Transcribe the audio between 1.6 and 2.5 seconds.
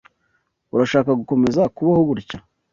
kubaho gutya?